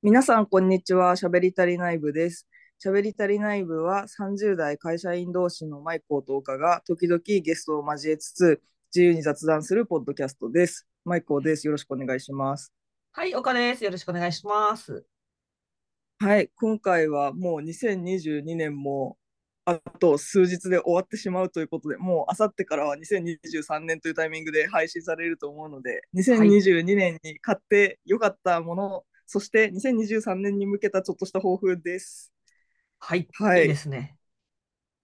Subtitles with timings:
[0.00, 1.16] 皆さん、こんにちは。
[1.16, 2.46] しゃべり足りない部です。
[2.78, 8.62] しゃべり足りない部は30代会社員同士のマイコーとオカが時々ゲストを交えつつ
[8.94, 10.86] 自由に雑談するポッドキャストです。
[11.04, 11.66] マイコーです。
[11.66, 12.72] よろしくお願いします。
[13.10, 13.82] はい、岡です。
[13.82, 15.04] よろしくお願いします。
[16.20, 19.18] はい、今回はもう2022年も
[19.64, 32.32] あと数日で終わってしまうということで、もうあさってからは2023年というタイミングで配信されると思うので、2022年に買ってよかったもの、そして2023年に向けたちょっとした抱負です。
[32.98, 34.16] はい、はいいいですね。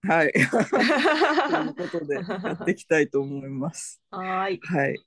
[0.01, 0.33] はい。
[0.33, 4.01] ということで、やっていきたいと思います。
[4.09, 4.59] はーい。
[4.63, 4.97] はい。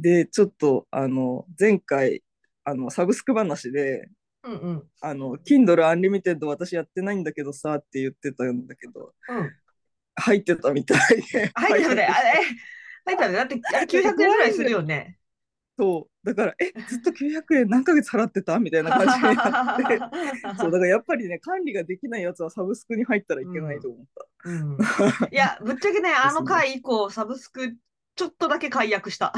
[0.00, 2.24] で、ちょっと、あの、前回、
[2.64, 4.08] あの、サブスク話で、
[4.42, 4.90] うんうん。
[5.00, 9.52] あの、Kindle Unlimited 私やってないんだけどさって言ってたんだけど、うん。
[10.16, 11.50] 入ってたみたいで。
[11.54, 12.44] はい、だって、あれ、
[13.04, 15.18] はい、だって、だって、あれ900円ぐらいするよね。
[15.76, 16.26] そう。
[16.26, 19.84] だから、え、ずっと900円何ヶ月払ってたみたいな感じになって。
[20.58, 24.26] そう、だからやっぱりね、管理ができないやつはサブスクに入ったらいけないと思った。
[24.50, 24.78] うん。
[25.32, 27.76] いや、ぶっちゃけね、あの回以降、サブスク、
[28.14, 29.32] ちょっとだけ解約した。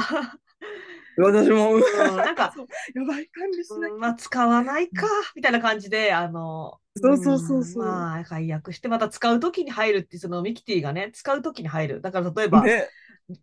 [1.17, 1.81] 私も、うん、
[2.17, 2.53] なんか、
[2.93, 12.01] やばい管理しなきゃうんまあ、使わないか、みたいな感じで、あの、そうそうそうそうんまあ、解約して、また使うときに入るって、そのミキティがね、使うときに入る。
[12.01, 12.87] だから、例えば、ね。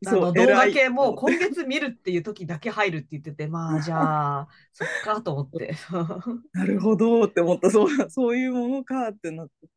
[0.03, 5.75] の動画系も今月見るっていう時だけ入るって言ってて、まあじゃあ、そっかと思って。
[6.53, 7.71] なるほどって思った。
[7.71, 9.69] そう、そういうものかってなって。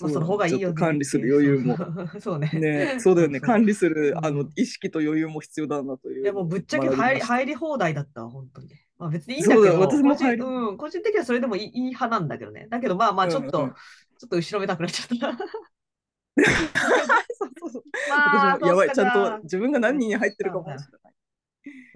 [0.00, 0.62] まあその方がいいよね。
[0.62, 1.76] ちょっと管理する余裕も。
[2.20, 2.38] そう。
[2.38, 2.50] ね。
[2.52, 3.40] ね、そうだよね。
[3.40, 6.22] 管理するうんあの意識と余裕も必要だなという。
[6.22, 8.68] いやもうぶっちゃけ入り入り放題だったわ、本当に。
[8.98, 12.66] まあ別にいいんだけど、私も個人うん、個人的にはそれでもいいいい派なんだけどね。
[12.70, 13.74] だけどまあまあちょっと、うんうん
[14.18, 15.36] ちょっと後ろめたくなっちゃった。
[15.36, 15.44] そ
[17.46, 20.86] うそうそうまあ、やばい、ちゃんと自分が何人に入ってるかもしれない。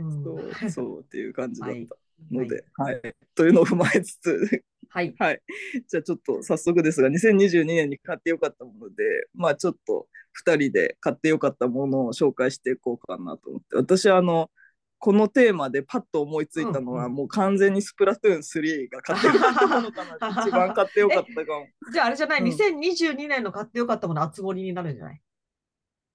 [0.01, 0.35] うんそ
[0.67, 1.89] う、そうっていう感じだったはい
[2.31, 3.01] ので、はい。
[3.35, 5.15] というのを踏まえつつ、はい。
[5.19, 5.41] はい。
[5.89, 10.09] じゃあちょっと早速ですが、2022年に買ってよかったもので、まあちょっと
[10.45, 14.51] 2人で買ってよかったものを紹介していこうかなと思って、私はあの、
[14.99, 21.67] このテーマでパッと思いついたのは、うんうんもう完全にスプラトゥーン3が買ってよかったものかな一番買ってよかったかも。
[21.93, 22.49] じゃああれじゃない、うん。
[22.49, 25.23] 2022年の買ってよかったもの、熱盛になるんじゃない？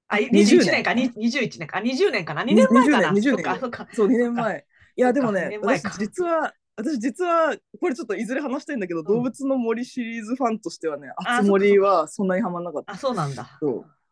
[0.08, 0.84] あ、20 21年。
[0.84, 3.12] か、に21年か、20年かな、2年前かな。
[3.12, 4.66] 20年そっか、そう、2年前。
[4.98, 12.94] いや、でもね私実は、私実は、これちょっといずれ話したいんだけど、動物の森シリーズファンとしてはね、ああつ森はそんなにハマんなかった。
[12.94, 13.60] あ、そうなんだ。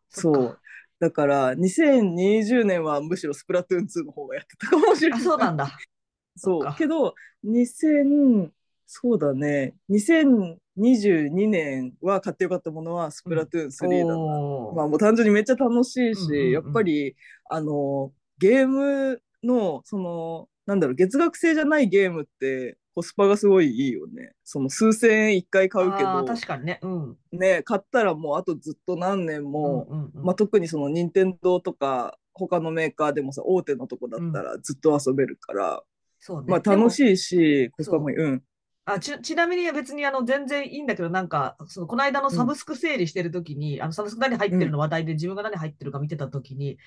[0.08, 0.58] そう。
[0.98, 5.22] だから、2020年はむしろスプラトゥーン2の方がやってたかもしれなあ、い。
[5.22, 5.78] そうなんだ。
[6.36, 6.74] そう。
[6.76, 7.14] けど、
[7.44, 8.50] 2000、
[8.86, 14.18] そうだね、2022年は買ってよかったものはスプラトゥーン3だな。
[14.18, 17.16] おーまあもう単純にめっちゃ楽しいし、うんうんうんやっぱり
[17.50, 24.32] あのゲームのそのなんだろう月額制じゃないゲームってコスパがすごいいいよね。
[24.44, 26.78] その数千円一回買うけど確かにね。
[26.82, 27.16] うん。
[27.32, 35.82] ね買ったらもうあとずっと何年も、うんうんうんまあ、特にその任天堂とか他のメーカーでもさ大手のとこだったらずっと遊べるから、
[36.20, 36.46] そうね。
[36.48, 36.90] まあ楽い。
[36.90, 38.16] しいしコスパもいい。
[38.16, 38.42] うん。
[38.86, 46.78] あちちなみに別にあの全然いいんだけど、なんか、そのこの間のサブスク整理してるときに、あのサブスク何入ってるの話題で自分が何入ってるか見てたときに、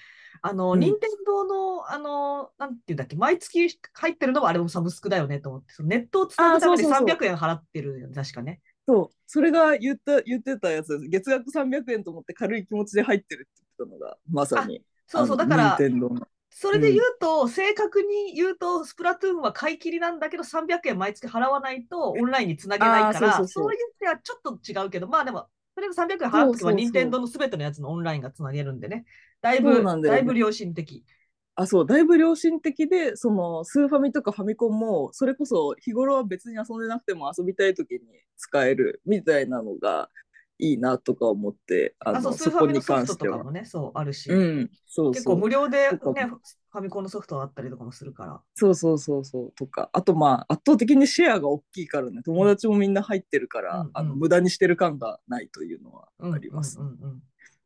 [0.41, 8.61] あの、うん任天堂の、あの、なんていうんだっけ、毎月入ってるのはあれもサブスクだよねと思って、そのネットをつなぐためにあーそうそうそう300円払ってる確かね。
[8.87, 11.09] そう、それが言った言ってたやつです。
[11.09, 14.83] 月額300円と思って軽い気持ちで入ってるって言ってたのが、まさに。
[15.07, 16.27] そうそう、だから、任天堂の。
[16.59, 25.41] それで言うと、正確に言うと、スプラトゥーンは買い切りなんだけど、300円毎月払わないとオンラインにつなげないから、そうそういう点はちょっと違うけど、まあでも、
[25.75, 29.05] とりあえず300円払っとけば、任天堂のすべてのやつのオンラインがつなげるんでね。
[29.39, 30.01] だいぶ、だよね。
[30.01, 31.05] だいぶ良心的。
[31.53, 37.99] あ、そう、だいぶ良心的で、そのスーファミとかファミコンも、それこそ日頃は別に遊んでなくても遊びたい時に
[38.35, 40.09] 使えるみたいなのが
[40.59, 43.37] いいなとか思って、あの、そこにソフトと関しては。
[43.39, 45.35] かもね、そう、あるし、うん、そう結構。
[45.37, 48.41] 無料でね、ファミコンのソフトあったりとかもするから。
[48.55, 56.79] そうそうそうそうとか、あとまあ圧倒的にシェアが大きいからね、友達もみんな入ってるから、うんうんあの無駄にしてる感がないというのはうん、あります。
[56.79, 57.21] うんうんうん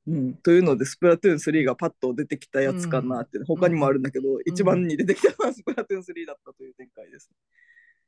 [0.08, 7.30] うん、というので、スプラトゥーン3がパッと出てきたやつかなって、他にもあるんだけど、一番に出てきたのはスプラトゥーン3だったという展開です。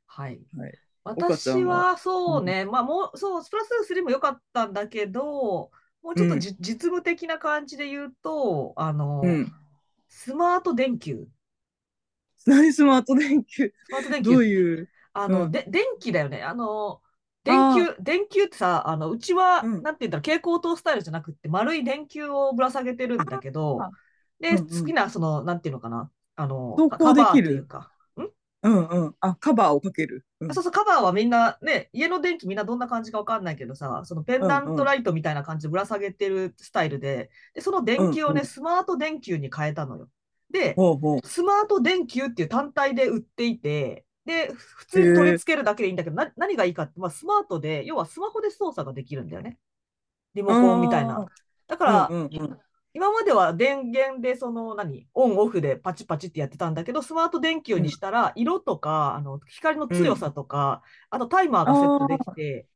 [0.06, 0.40] はい。
[0.56, 0.72] はい、
[1.04, 1.86] 私んは？
[1.90, 5.70] はそうね、まあもう、そう、スプラトゥーン3も良かったんだけど、
[6.02, 9.52] もうちょっとじ、実務的な感じで言うと、あの、うん。
[10.08, 11.28] スマート電球。
[12.46, 13.72] 何スマート電球？
[13.84, 14.44] スマート電どう球。
[14.44, 14.88] いう？
[15.14, 15.52] あの、うん。
[15.52, 16.42] で、電気だよね。
[16.44, 17.02] あの、
[17.44, 19.82] 電球、電球ってさ、あの、うちは、うん。
[19.82, 23.90] なんて言うんだろう、蛍光灯スタイルじゃなくって、丸い電球をぶら下げてるんだけどあ、
[24.40, 24.66] で、うんうん。
[24.82, 27.93] 好きな、その、なんていうのかな、あの、投カバーと稿できるいうか、ん
[28.64, 29.14] うんうん。
[29.20, 30.24] あ、カバーをかける。
[30.40, 40.08] うんそうそう、カバーはみんなね、家の電気みんなどんな感じかわかんないけどさ、そのペンダントライトみたいな感じでぶら下げてるスタイルで、で、その電球をね、うんうんスマート電球に変えたのよ。
[40.50, 41.26] で、ほうほう。
[41.26, 49.58] スマート電球っていう単体で売っていて、で、普通に取り付けるだけでいいんだけど、な何がいいかって、まあ、スマートで、要はスマホで操作ができるんだよね。
[50.34, 51.26] リモコンみたいな。
[51.66, 52.58] だから、うんうんうん。
[52.94, 55.08] 今までは電源でその何？
[55.14, 62.68] オンオフでパチパチってやってたんだけど、スマート電球にしたら色とか、あの光の強さとか、あとタイマーがセットできて、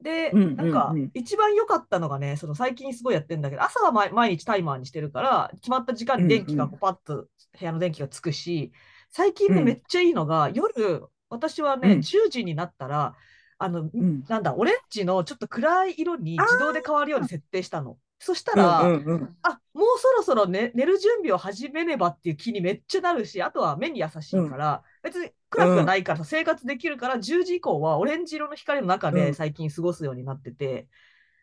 [0.00, 7.26] で、なんか一番良かったのがね、その最近すごいやってるんだけど、朝は毎毎日タイマーにしてるから、決まった時間に電気がパッと
[7.58, 8.72] 部屋の電気がつくし、
[9.10, 9.64] 最近ね、うん。
[9.64, 12.02] めっちゃいいのが、夜、私はね、うん。
[12.02, 13.14] 10時になったら、
[13.58, 14.24] あの、うん。
[14.28, 17.98] なんだ、オレンジのちょっと暗い色に自動で変わるように設定したの。
[18.18, 19.36] そしたら、うんうんうん。
[19.42, 30.88] あもうそろそろ、ね、寝る準備を始めねばっていう気にめっちゃなるし、あとは目に優しいから、別に暗くはないからさ、生活できるから、10時以降はオレンジ色の光の中うんで最近過ごすようになってて、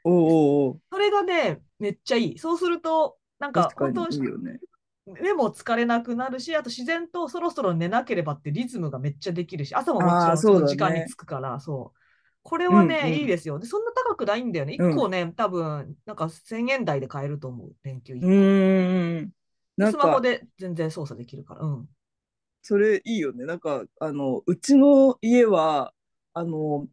[0.04, 0.82] おうおうおう。
[0.92, 2.38] それがね、めっちゃいい。
[2.40, 4.20] そうすると、なんか本当に。
[5.06, 12.03] 目も疲れなくなるし、あと自然とそろそろ寝なければってリズムがめっちゃできるし、朝ももちろん時間に着くから、そう。
[12.44, 13.58] これはね、うんうんいいですよ。
[13.58, 14.76] で、そんな高くないんだよね。
[14.78, 19.32] うん1個ね、多分、なんか1000円台で買えると思う、電球1う
[19.80, 19.92] 個。
[19.92, 21.62] スマホか、で全然操作できるから。
[21.62, 21.90] うん。
[22.62, 23.46] それいいよね。
[23.46, 25.94] なんか、あの、うちの家は、
[26.34, 26.88] あの、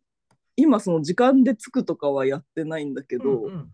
[0.56, 3.73] 今その時間で着くとかはやってないんだけど、うん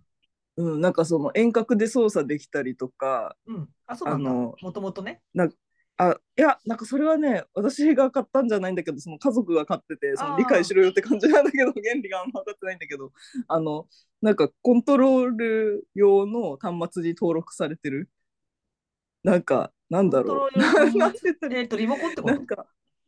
[0.57, 3.57] うん、なんかその遠隔で操作できたりとか、うん。
[3.57, 3.69] うん。
[3.87, 4.31] あ、そうなんだ。
[4.31, 5.21] もともとね。
[5.99, 13.13] あ、いや、なんかそれはね、私が買ったんじゃないんだけど、その家族が買ってて、その理解しろよって感じなんだけど、 原理があんま分かってないんだけど、
[13.49, 13.89] あの、
[14.21, 18.11] なんかコントロール用の端末に登録されてる。
[19.23, 20.51] なんか、なんだろう。
[21.51, 22.35] えっと、リモコンってこと？
[22.35, 22.67] なんか、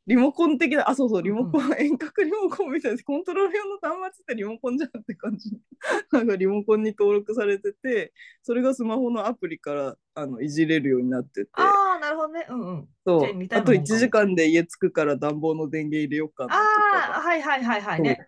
[0.08, 5.50] リモコン的な、あ、そうそう、うんうんリモコン、 遠隔リモコンみたいな、コントロール用の端末ってリモコンじゃんって感じ。
[6.10, 8.12] なんかリモコンに登録されてて、
[8.42, 12.46] それがスマホのアプリからあのいじれるようになってて、ああ、なるほどね。
[12.48, 12.88] うんうん。
[13.04, 16.62] そうあと1うなもんかも時間で家着くから暖房の電源入れようかなとあ
[17.10, 17.20] あ、か。
[17.20, 18.26] はいはいはいはいね。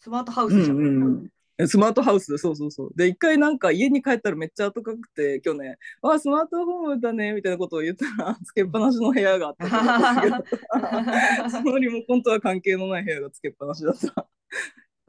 [0.00, 0.76] スマートハウうんスじゃん。
[0.78, 1.28] うんうん
[1.66, 2.38] スマートハウス？
[2.38, 2.90] そうそうそう。
[2.94, 10.42] で、一回なんか家に帰ったらめっちゃ暖かくて、去年、あ、スマートホームだね、みたいなことを言ったら、 つけっぱなしの部屋があったか
[11.42, 14.28] ら そのリモコンとは関係のない部屋がつけっぱなしだったっ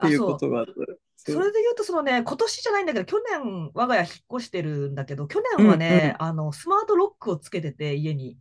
[0.00, 0.72] ていうことがあった。
[1.16, 8.38] それで言うと、そのね、今年じゃないんだけど、去年、我が家引っ越してるんだけど、去年はね、あの、スマートロックをつけてて、家に。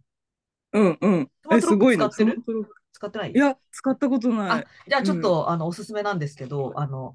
[0.72, 1.32] うんうん。
[1.52, 2.10] え、すごいな。
[2.10, 3.32] スマートロック使ってない？
[3.32, 7.14] いや、使ったことなあい。、じゃあちょっと、あの、おすすめなんですけど、あの、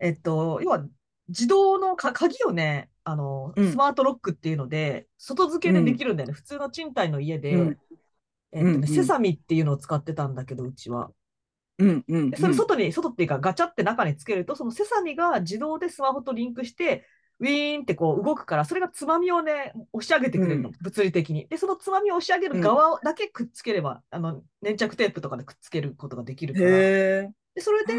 [0.00, 0.84] えっと、要は、
[1.28, 3.70] 自動のか鍵をね、あの、うん。
[3.70, 6.32] スマートロックっていうので、外付けでできるんだよね。
[6.32, 7.76] 普通の賃貸の家で、うん。
[8.52, 8.86] えっとね、うんうん。
[8.86, 11.10] セサミっていうのを使ってたんだけど、うちは。
[11.78, 17.06] うんうんでそれ外に、外っていうかガチャって中につけると、そのセサミが自動でスマホとリンクして、
[17.40, 20.76] ウィーンってこう動くから、それがつまみをね、押し上げてくれるの、うん。
[20.80, 21.48] 物理的に。
[21.48, 26.90] で、そのつまみを押し上げる側だけくっつければ、あの、粘着テープとかでくっつけることができるから。
[27.54, 27.94] で、それで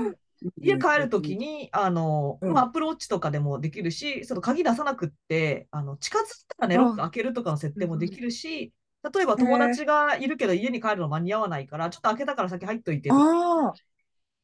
[0.62, 2.54] 家帰るときに、あの、うん。
[2.54, 8.74] まあ、アプローチとかでもできるし、その鍵出さなくって、あの、近づいたらね、ロック開けるとかの設定もできるし、
[9.14, 13.20] 例えば友達がいるけど家に帰るの間に合わないから、ちょっと開けたから先入っといて。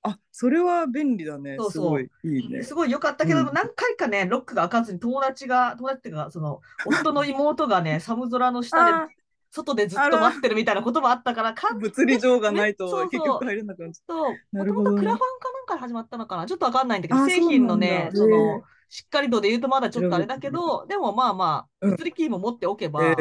[0.04, 1.58] あ、それは便利だね。
[1.58, 1.72] そうそう。
[1.72, 2.64] すごいいいね。
[2.64, 3.46] すごい良かったけど、うん。
[3.54, 9.16] 何回かね、ロックが開かずに友達が、友達っていうか、その、 夫の妹がね、寒空の下あで、
[9.50, 16.46] 外でずっと待ってるみたいなこともあったから、か ー物理上がないと結局入れなくなっちゃと、なもともとクラファンかなんかで始まったのかな？
[16.46, 21.92] ちょっとわかんないんだけど、あ製品のね、その、しっかり度で言うとまだちょっとあれだけど、でもまあまあ、うん。
[21.92, 23.16] 物理キーも持っておけば、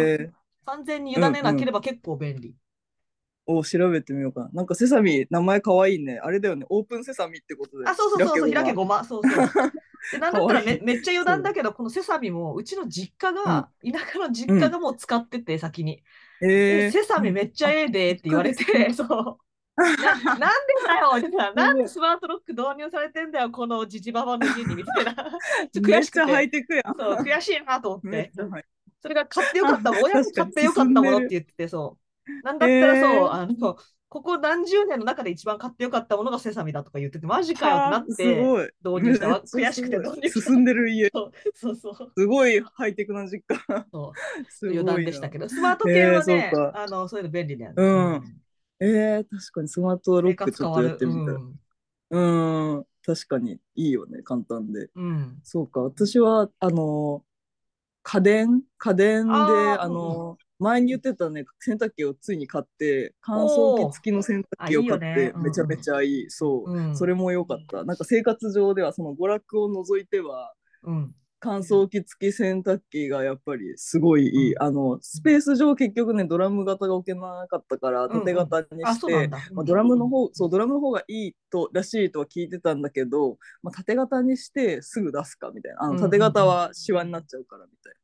[0.65, 2.55] 完全に委ねなければ結構便利。
[3.47, 4.51] お調べてみようかな。
[4.53, 6.21] なんかセサミ、名前かわいいね。
[6.23, 6.67] あれだよね。
[6.69, 7.87] オープンセサミってことで。
[7.87, 9.05] あ、そうそうそうそう、開けごごま。
[9.05, 9.73] そうそう。
[10.13, 16.03] でなんだったらめめっちゃ余談だけど、このセサミも、うちの実家が、田舎の実家がもう使ってて、先に。
[16.41, 16.49] ま。
[16.49, 19.39] えー、セサミめっちゃええでって言われて、そう。
[19.77, 20.47] ななんで
[20.87, 25.15] だよってさ、なんでスマートロック導入されてんだよ、このジジババの家にみたいな。
[25.73, 26.33] ちょ悔しくて。
[26.33, 26.95] ハイテクやん。
[26.99, 28.33] そう、悔しいなと思って
[29.03, 32.06] それが買ってよかった親に買ってよかったものって言ってて、そう。
[32.43, 33.77] なんだったらへそう、ーあの、
[34.09, 38.73] ここ何十年の中で一番買ってよかったものがセサミだとか言ってて、マジかよってなって。
[38.85, 39.43] 導入したわ。
[39.47, 40.41] 悔しくて導入した。
[40.41, 41.11] 進んでる家。
[41.55, 42.13] そうそう。
[42.17, 43.87] すごいハイテクな実家。
[43.93, 44.13] そ
[44.69, 47.75] う 余談でしたけど、スマート系はねへー、そうかあの、そういうの便利だよね。
[47.83, 48.43] うん
[48.79, 50.83] えー、確かにスマートロ生ックちょっと。
[50.83, 51.35] やってみたい。
[52.11, 52.77] うん。
[52.77, 54.91] うん、確かにいいよね、簡単で。
[54.95, 55.39] うん。
[55.43, 57.25] そうか、私は、あの、
[58.03, 66.31] 家電家電で、あの、前に言ってたね、洗濯機をついに買って、乾燥機付きの洗濯機を買っおーあいいよね、うんめちゃめちゃいい。
[66.31, 66.81] そうう。
[66.81, 67.85] んそれも良かった。
[67.85, 70.53] なんか生活上では、その娯楽を除いては、
[70.85, 71.15] うん。
[71.39, 74.53] 乾燥機付き洗濯機がやっぱりすごいいい。
[74.55, 79.29] うんあの、スペース上結局ね、ドラム型が置けなかったから、縦型にあ、して。
[79.53, 85.83] まあ、ドラムの方、そう、ドラムの方がいいと、らしいとは聞いてたんだけど、まあ、縦型にしてすぐ出すかみたいな。
[85.83, 87.95] あの、縦型はシワになっちゃうからみたい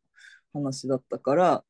[0.54, 1.64] な話だったから、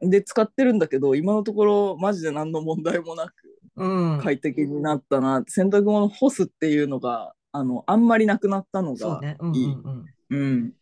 [0.00, 3.34] で、使ってるんだけど、今のところマジで何の問題もなく
[3.76, 4.18] うん。
[4.18, 5.44] 快適になったな。
[5.48, 9.36] 洗濯物干すっていうのが、あの、あんまりなくなったのがそうね。
[9.40, 9.78] うんうんいい。
[9.84, 10.14] うん。
[10.30, 10.36] う
[10.66, 10.72] ん。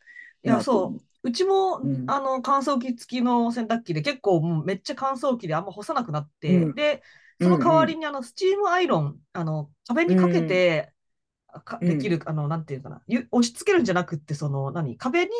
[0.42, 1.28] いや、そう。
[1.28, 7.02] うちも、うんあの、乾燥機付きの洗濯機で結構もうめっちゃ乾燥機であんま干さなくなって、うんで、
[7.40, 10.92] その代わりにあの、スチームアイロン、あの、壁にかけて、
[11.64, 15.30] かうんできる、あの、なんていうかな、ゆ押し付けるんじゃなくって、その、何、壁に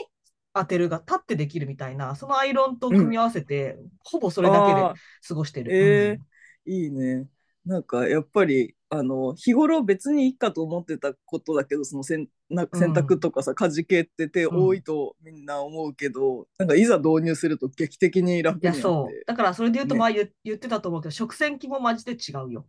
[0.57, 5.71] 当てるが立ってできるみたいな、そのアイロンと組み合わせて、ほぼそれだけで過ごしてる。
[5.75, 6.71] えー。
[6.71, 7.27] いいね。
[7.65, 12.79] なんかやっぱりあの日頃別にいいかと思ってたことだけどその洗なうん。
[12.79, 18.83] 洗濯とかさ、家事系って手多いとみんな思うけど、なんかいざ導入すると劇的に楽いや、になって。
[18.83, 19.25] そう。
[19.27, 20.01] だから、それで言うと、ね。
[20.01, 22.67] 前言言ってたと思うけど、食洗機もマジで違うよ。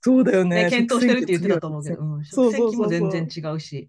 [0.00, 0.64] そうだよね。
[0.64, 3.88] ね、検討してるって言ってたと思うけど、うん、食洗機も全然違うし。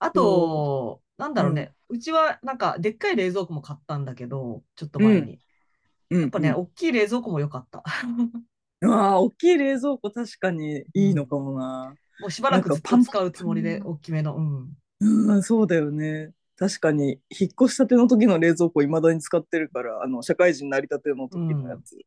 [0.00, 5.38] あと、なんだろうね、うちはなんか、でっかい冷蔵庫も買ったんだけど、ちょっと前に。
[6.10, 7.82] うんやっぱね、うん大きい冷蔵庫も良かった。
[8.86, 14.36] ああ大きい冷蔵庫確かにいいのかもな、もうしばらくずっと使うつもりで、大きめの。
[14.36, 14.76] うん。
[15.00, 21.98] うん、そうだよね確かに引っ越したての時の冷蔵庫いまだに使ってるからあの社会人になりたての時のやつ、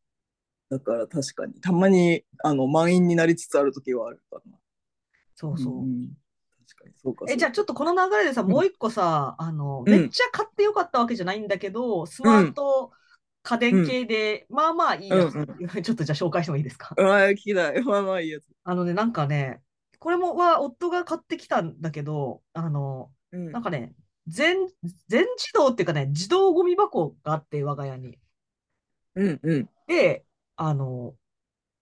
[0.69, 4.57] だから確かにたまにあの満員になりつつある時はあるかな
[5.35, 5.83] そうそう。
[5.83, 6.09] んん
[6.67, 6.93] 確かに。
[7.01, 8.51] そうかえ、じゃあちょっとこの流れでさ、うん。
[8.51, 9.85] もう一個さ、あの、うん。
[9.91, 12.91] めっちゃ買ってよかったわけじゃないんだけど、スマート
[13.43, 15.47] 家電系で、まあまあいいやつ、うん
[15.83, 16.95] ちょっとじゃあ紹介してもいいですか？
[16.97, 17.81] ああ聞きたい。
[17.83, 19.61] まあまあいいやつ、あのね、なんかね、
[19.99, 23.51] これもは夫が買ってきたんだけど、あの、うん。
[23.51, 23.93] なんかね、
[24.27, 24.67] 全、
[25.07, 28.19] 全自動っていうかね、自動ゴミ箱があって、我が家に。
[29.15, 29.69] うんうん。
[29.87, 31.15] で、あの、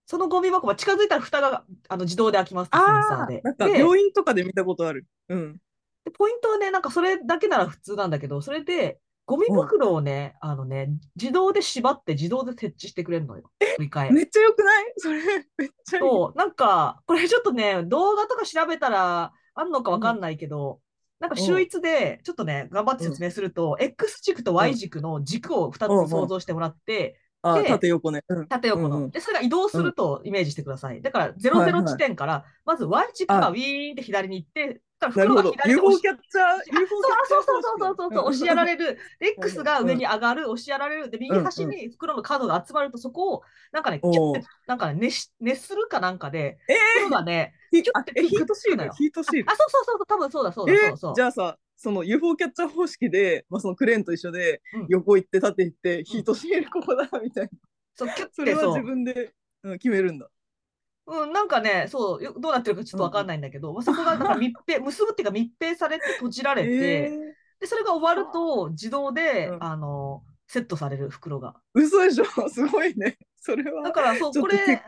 [0.06, 3.42] そのゴミ箱は近づいたら蓋があの自動で開きますセンサーで。
[3.44, 5.06] ああなんかで病院とかで見たことある。
[5.28, 5.56] うん。
[6.04, 13.50] でポイントはね、なんかそれだけなら普通なんだけど、それで、ゴミ袋をね、あのね、自動で縛って自動で設置してくれるのよ。
[14.12, 14.92] めっちゃよくない？
[14.98, 15.18] それ
[15.58, 16.00] めっちゃいい。
[16.00, 20.80] そう、なんか、これちょっとね、動画とか調べたらあんのかわかんないけど、
[21.18, 28.46] なんか秀逸で、ちょっとね、頑張って説明すると、X 軸と Y 軸の軸を2つ想像してもらって、あで縦横ね、うん。
[28.46, 28.96] 縦横の。
[28.96, 29.10] うんうん。
[29.10, 31.00] で、それが移動するとイメージしてください。
[31.02, 31.84] だから、はい00はい。
[31.84, 33.50] 地点から、まず Y 軸があ。
[33.50, 38.98] ウィーンって左に行って、だなから袋が左に押 UFO しキャッチャー UFO キャッチャーそうそうそうそうそうそう、押しやらるれる。
[39.20, 41.10] で X が上に上がる、押しやられる。
[41.10, 51.14] で、右端に袋の角が集まると、そこを、なんかね、キュッて、なんかね、熱し熱するかなんかで、え袋がね、えヒートシールヒートシールあ、そうそうそう、多分そうだ、そうだ、えそうそう。
[51.14, 54.86] じゃあさその UFO キャッチャー方式で、まあ、そのクレーンと一緒でうん。
[54.88, 57.50] 横行って縦行って、ヒートシールここだみたいな。
[57.94, 58.82] そう、キュッてそれは自。
[58.82, 60.28] 分で、うん、決めるんだ。
[61.06, 67.10] うん、なんかね、そう、よどうなってるかちょっとわかんないんだけど、まあそこがなんか密閉、 結ぶっていうか密閉されて閉じられて、え
[67.60, 69.64] で、それが終わると自動で、うん。
[69.64, 71.54] あの、セットされる袋が。
[71.76, 72.24] ー、嘘でしょ？
[72.50, 73.18] すごいね。
[73.40, 73.82] それは。
[73.82, 74.82] だから、そう、これ、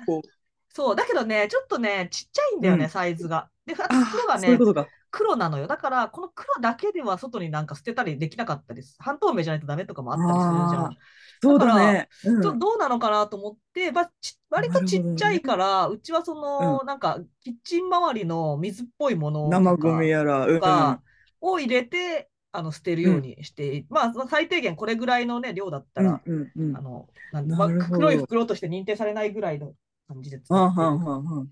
[0.69, 2.91] そう、だけどね、ちょっとね、ちっちゃいんだよね、うん。
[2.91, 3.49] サイズが。
[3.65, 5.67] で、袋がねそういうこ、とか黒なのよ。
[5.67, 8.97] だから、この黒だけでは外になんか捨てたりできなかったです。
[8.99, 10.97] 半透明じゃないとダメとかもあったりするじゃん。
[11.41, 12.41] そうだね、うん。
[12.41, 21.01] どどうなのかなと思って、まあ、ち割とちっちゃいから、うちはその、なんか、キッチン周りの水っぽいものとか生ゴミやら、うんとか
[21.41, 26.77] を入れて、あの捨てるようにして、まあ、最低限これぐらいのね、量だったら、うんうんうん。
[26.77, 29.75] あの、なんま黒い袋として認定されないぐらいの
[30.09, 31.49] 感じで使ってる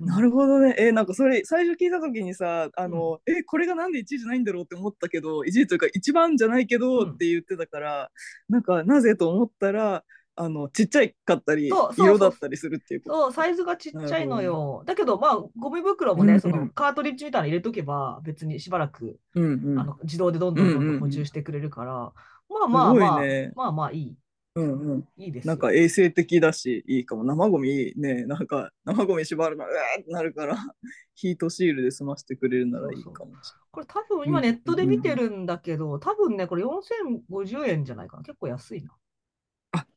[0.00, 0.74] なるほどね。
[0.78, 8.10] えなんかそれ最初聞いた時にさ、あの、えこれがなんで1位じゃないんだろうって思ったけど、1位というか一番じゃないけどうんって言ってたから、
[8.48, 10.04] なんかなぜと思ったら、
[10.38, 13.22] あのちっちゃいかったり色だったりするっていうこと。
[13.22, 14.82] そう、サイズがちっちゃいのよ。
[14.86, 22.12] だけど、まあ、ゴミ袋もね、うんうんそのカートリッジみたいなの入れとけば、別にしばらく、うんうんあの自動でどんどんどんどん補充してくれるから、
[22.48, 24.16] まあまあすまあ、ごいねまあまあいい。
[24.56, 25.08] うんうん。
[25.18, 25.52] いいですよ。
[25.52, 27.24] なんか衛生的だしいいかも。
[27.24, 30.56] 生ゴミね、なんか生ゴミ縛るのうわーってなるから、
[31.14, 38.22] ヒートシールで済ませてくれるならいいかもしこれ多分今ネットで見てるんだけど、多分ね、これ4050円じゃないかな。
[38.22, 38.92] 結構安いな。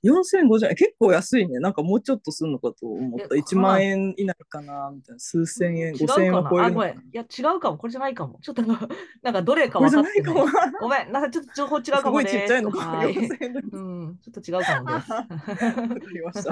[0.04, 1.60] あ4050円、結構安いね。
[1.60, 3.36] なんかもうちょっとするのかと思った。
[3.36, 5.20] え1万円以内かな、みたいな。
[5.20, 6.92] 数千円、違う5000円は超えるのかな。
[6.94, 7.78] いや、違うかも。
[7.78, 8.40] これじゃないかも。
[8.42, 10.34] ちょっと、なんかどれか分かってない。
[10.34, 10.80] ないかも。
[10.82, 11.12] ごめん。
[11.12, 12.80] なんかちょっと情報違うすかもねごいちっちゃいのか。
[12.80, 13.14] はい。
[13.14, 15.12] 4000円だうん、ちょっと違うかもです。
[15.12, 16.52] わかりました。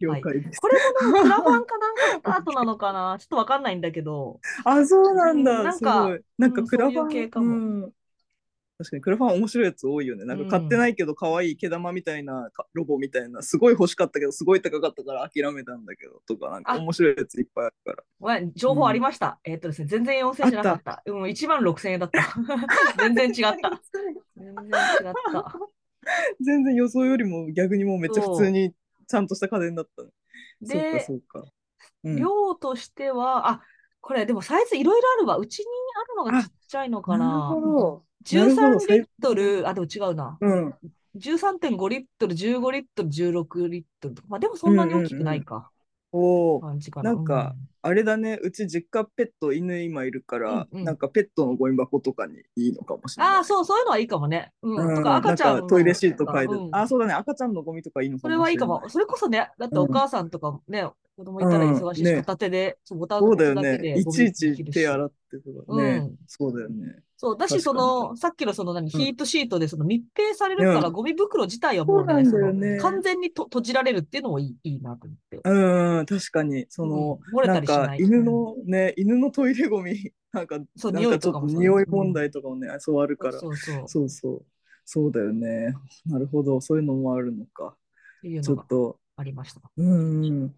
[0.00, 0.60] 了解です。
[0.60, 0.78] これ
[1.10, 3.16] もな、クラファンかなんかスタートなのかな？
[3.18, 4.40] ちょっとわかんないんだけど。
[4.64, 5.62] あ、そうなんうんだ。
[5.62, 6.16] なんか。
[6.38, 7.50] なんかうんクラファン、系かもう
[7.86, 7.92] ん
[8.80, 10.24] 確かにクラファン面白いやつ多いよね。
[10.24, 18.04] なんか買ってないけど可愛い毛玉みたいなかロボみたいな、すごい欲しかったけど、すごい高かったから諦めたんだけど、とか、なんかあ面白いやついっぱいあるから。
[18.18, 19.38] ごめん、情報ありました。
[19.44, 21.02] えっとですね、全然4000円じゃなかった。
[21.04, 22.34] うん、1万6000円だった。
[22.96, 23.82] 全然違った。
[24.34, 25.54] 全然違った。
[26.40, 28.72] 全然予想よりも逆にもうめっちゃ普通に
[29.06, 30.08] ちゃんとした家電だったね。
[30.64, 31.44] そうか、でそ、うか。
[32.04, 33.62] うん量としては、あ、
[34.00, 35.36] これでもサイズいろいろあるわ。
[35.36, 35.66] うちに
[36.24, 37.26] あるのがちっちゃいのかな。
[37.26, 40.36] なるほど13リットル、あ、でも違うな。
[40.40, 40.74] うん。
[41.16, 44.28] 13.5リットル、15リットル、16リットルとか。
[44.30, 45.70] まあでもそんなに大きくないか。
[46.12, 46.60] おお。
[46.60, 47.14] 感じかな。
[47.14, 53.36] なんかあれだね、うち実家ペット犬今いるから、うんうんなんかペットのゴミ箱とかにいいのかもしうん、れない。
[53.36, 54.52] ああ、そう、そういうのはいいかもね。
[54.62, 54.88] うん。
[54.88, 58.38] うん、とか赤ちゃんトイレシート書いて、うんあ、そうだね、赤ちゃんのゴミとかいいのかそもしれない。
[58.38, 58.88] れはいいかも。
[58.88, 63.94] それこそね、だってお母さんとかね、子供いたら忙しいし、うんね片手で、そうボタンそうだよ押すだけね。
[63.94, 65.84] でいちいち手洗ってとかね。
[65.84, 66.96] うんそうだよね。
[67.18, 72.22] そう、だし、その、さっきのその何、ヒートシートでその密閉されるから、うんゴミ袋自体はもうね、
[72.54, 75.40] ね完全にと閉じられるっていうのもいいいいなと思って。
[75.44, 83.38] うん、確かに、その、うん漏れたりか犬のね、犬のトイレゴミ、 なんか、そうなんかちょっと匂い問題とかもね、そうあるから。
[83.38, 83.84] そうそう。
[83.84, 84.46] っそうそう。
[84.84, 85.74] そうだよね。
[86.06, 87.76] なるほど、そういうのもあるのか。
[88.22, 89.60] ちょっと、ありました。
[89.76, 90.54] うんうん。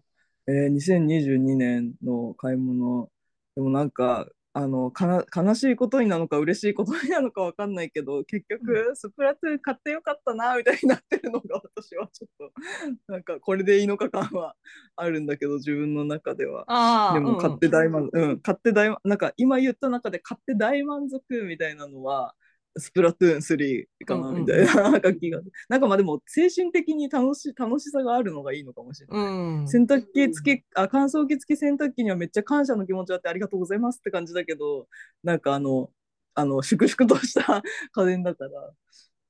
[0.47, 3.09] えー、2022年の買い物、
[3.55, 12.51] でもなんか、あのかな悲しいことになのか嬉しいことになのかわかんないけど結局スプラトゥーン買ってよかったなみたいになってるのが私はちょっと
[13.11, 14.55] なんかこれでいいのか感は
[14.95, 16.65] あるんだけど自分の中では。
[16.67, 22.35] ああ、でも買ってだ大満足、うん、買って大満なんか今言った中で買って大満足みたいなのは
[22.77, 25.39] スプラトゥーン3かなうんうんみたいななんか気が
[25.69, 29.27] なんかまあでも精神的に楽し楽しさがあるのがいいのかもしれない。
[29.27, 29.67] うん。
[29.67, 34.87] 洗濯機付きあ乾燥機付き洗濯機にはめっちゃ感謝の気持ちあってありがとうございますって感じだけど
[35.23, 35.89] なんかあの
[36.35, 38.51] あの粛々とした家電だから、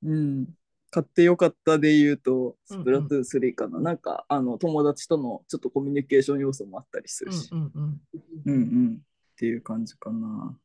[0.04, 0.46] うん、
[0.90, 8.00] 買ってよかったで言うとスプラトゥーン3かな、なんかあの友達とのちょっとコミュニケーション要素もあったりするし、うんうんうん。
[8.46, 8.98] うんうん
[9.34, 10.56] っていう感じかな。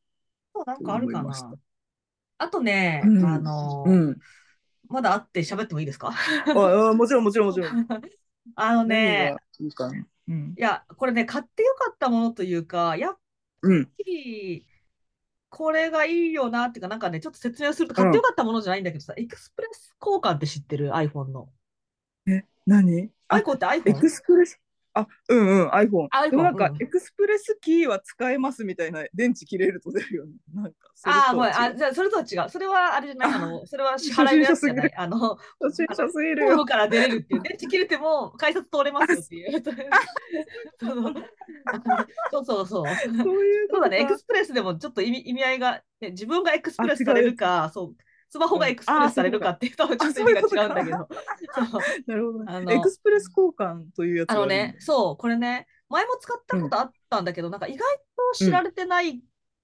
[0.54, 1.32] そうなんかあるかな。
[2.40, 4.18] あとね、うんあの、うん、
[4.88, 6.08] まだ会って喋ってもいいですか？
[6.08, 7.86] ああもちろんもちろんもちろん。
[8.56, 9.70] あのね、いい。
[10.28, 13.18] うんいや、これね、買ってよかったものというか、やっぱ
[13.62, 14.66] うんり、
[15.50, 21.50] これがいいよなっていうか、なんかね、ちょっと説明をすると、買ってよかったものじゃないんだけどさ、エクスプレス交換って知ってる ?iPhone の。
[22.26, 23.10] え何？
[23.28, 24.00] あ iPhone ってエ iPhone?
[24.00, 24.58] クスプレス、
[25.00, 26.08] あ、うんうん、iPhone。
[26.08, 30.32] iPhone でもなんか、うんエクスプレスキーは使えますみたいな、電池切れると出るよね。
[30.54, 30.72] なんか、
[31.04, 32.50] ああ、もう、あ、じゃあ、それとは違う。
[32.50, 33.28] それはあれじゃない。
[33.34, 34.92] あの、それは支払いのやつじゃない。
[34.96, 36.66] あの、初心者すぎるよホーム。
[36.66, 39.60] から出れるっていう、電池切れても改札通れますよっていう。
[42.30, 42.84] そうそうそう。
[42.84, 42.86] そう
[43.70, 47.96] そうだね、エクスプレスでもちょっと意味意味合いが、ね、自分がエクスプレスされるか、そう、
[48.30, 51.08] スマホがエクスプレスされるかっていうと、ちょっと意味が違うんだけど。
[52.06, 52.44] なるほど。
[52.48, 52.60] あの。
[52.60, 52.76] ね。
[52.76, 57.78] エクスプレス交換というやつあのね、そう、これね、前も使ったことあったんだけど、なんか意外
[58.32, 59.20] と知られてない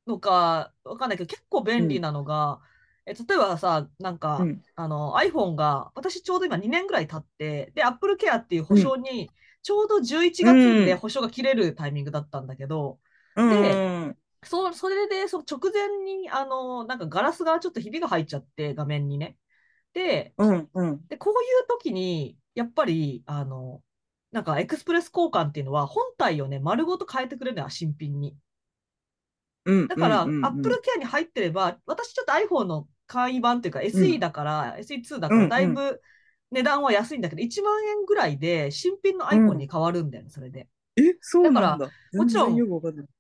[0.09, 2.61] のかわかんないけど、結構便利なのが、
[3.07, 4.63] え例えばさ、なんか、うん。
[4.75, 9.31] あの iPhone が、私ちょうど今2年ぐらい経って、で、Apple Care っていう保証に、
[9.63, 12.99] ちょうど11月で保証が切れるタイミングだったんだけど、
[13.37, 13.77] うんでう
[14.09, 19.37] んそうそれでその直前にあのなんかガラスがちょっとひびが入っちゃって、画面にね。
[19.93, 23.83] で、うんうんでこういう時に、やっぱり、あの、
[24.33, 28.37] なんかエクスプレス交換っていうのは、本体をね、丸ごと変えてくれるのよ、新品に。
[29.65, 36.01] うんだから、うんうんうん Apple Care に入ってれば、私ちょっと iPhone の簡易版っていうか、う SE んだから、SE2 だかうんうんら、だいぶ
[36.51, 40.69] 値段は安いんだけど、1万円ぐらいで新品の iPhone に変わるんだよね、それで。
[40.97, 41.79] え、そうなんだ。
[41.79, 41.93] だ。
[42.13, 42.67] もちろん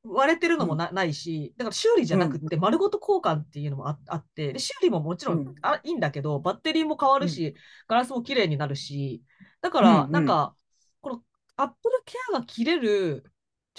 [0.04, 5.54] 割れてるのもな,、ないし、だから修理じゃなくって、丸ごと交換っていうのもああって、で修理ももちろん、うん。
[5.62, 7.54] あいいんだけど、バッテリーも変わるし、
[7.88, 9.22] ガラスも綺麗になるし、
[9.60, 10.56] だから、なんか、
[11.00, 11.22] この
[11.56, 13.24] Apple Care が切れる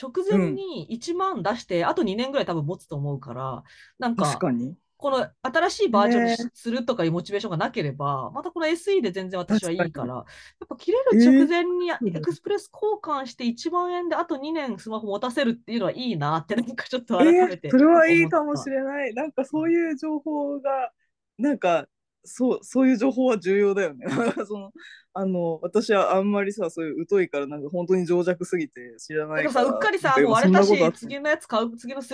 [0.01, 3.63] 直前に1万出して、あと2年ぐらい多分持つと思うから、
[3.99, 4.77] なんか、確かに。
[4.97, 9.93] この新しいバージョンにするとかいうモチベーションがなければ、またこの SE で全然私はいい確かに。
[9.93, 18.69] から、やっぱ切れる直前にエクスプレス交換して1万円であと2年スマホ持たせるっていうのはいいなって、なんかちょっと改めてえーそれはいいかもしい。
[18.69, 19.13] れない。
[19.13, 20.91] なんかそういう情報が、
[21.37, 21.87] なんか
[22.23, 24.05] そう、 そういう情報は重要だよね。
[24.47, 24.71] その
[25.19, 29.51] あの私はあんまりさ、そういう疎いから、なんか本当に情弱すぎて知らないから。
[29.51, 32.05] さ、うっかりさ、もうあれだし次のやつ買う、次の3、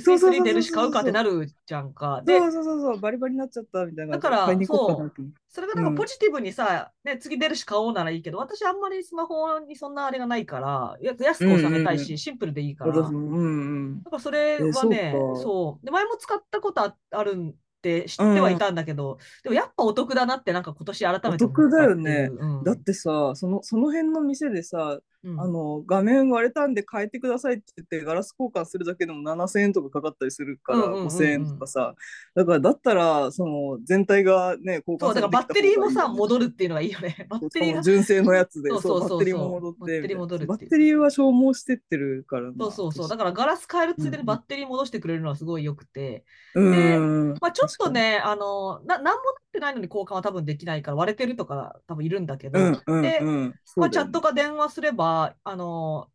[0.00, 2.22] そうそうそうそう SE3 出るし買うかってなるじゃんか。
[2.24, 4.14] で、そうそうそうそう、バリバリになっちゃったみたいな。
[4.14, 5.12] だから買いに行こう
[5.50, 12.98] それがなんかポジティブにさ、ね、次出るし買おうならいいけど、私あんまりスマホにそんなあれがないから、や安く収めたいし、うんうんシンプルでいいから。
[12.98, 14.02] うんうん。
[14.02, 15.90] だからそれはね、えそうで。
[15.90, 17.54] 前も使ったことああるん
[17.86, 21.28] で知ってはいたんだけど、でもやっぱお得だなってなんか今年改めて。
[21.28, 31.94] お得だよねうんだってさ、そのその辺の店でさ、うんあの画面割れたんで変えてくださいって言ってガラス交換するだけでも7000円とかかかったりするから、うんうんうんうん5000円とかさ
[32.34, 37.26] だからだったらその全体がね交換そう、だからバッテリーもさ、戻るっていうのがいいよね。
[37.28, 37.82] バッテリーが。
[37.82, 40.14] 純正のやつでバッテリーも戻って
[40.46, 43.08] バッテリーは消耗してってるからなそうそうそう。
[43.08, 46.24] だからガラス変えるついでにバッテリー戻してくれるのはすごい良くて。
[46.54, 56.08] うんまあちょっとね、あの、な、なんもなってないのに交換は多分できないから割れてるとか多分いるんだけど、うんうんで、うんまあ、チャットかか電話すれば、あの、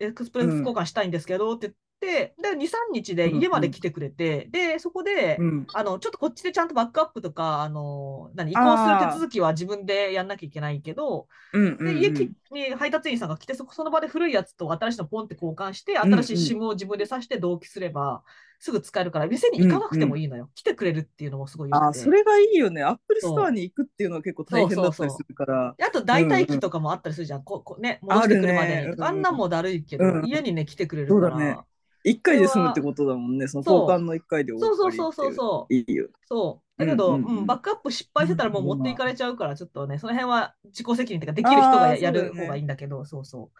[0.00, 5.66] エクスプレス交換したいんですけどってで、2、3日で家まで来てくれて、で、そこで、うん。
[5.72, 11.98] あの、ちょっとこっちでちゃんとバックアップとか、あの、何、移行する手続きは自分でやんなきゃいけないけど、で、うんうんうん。
[12.00, 16.24] 家きに配達員さんが来て、そその場で古いやつと新しいのポンって交換して、うんうん。
[16.24, 18.24] 新しい SIM を自分で挿して同期すれば、
[18.58, 20.48] すぐ使えるから、店に行かなくてもいいのよ。
[20.54, 21.70] 来てくれるっていうのもすごい。
[21.72, 22.82] あそれがいいよね。
[22.84, 25.74] アップルストアに行くっていうのは結構大変だったりするから。
[25.76, 27.42] であと代替機とかもあったりするじゃん。
[27.42, 29.02] ここね、戻してくるまでに。
[29.02, 30.26] あ,、ねんなんもだるいけど、うん。
[30.26, 31.36] 家にね、来てくれるから。
[31.36, 31.58] ね
[32.04, 36.78] 一回で済むってことだもんねそのそう交換の一回で終わりっていそうそうそうそういいよそう。
[36.78, 43.58] だけど、ううんんうんうんバックアップ失敗してたらもううん持っていかれちゃうから、ちょっとね、その辺は自己責任っていうか、できる人がやる方がいいんだけど、そうそう。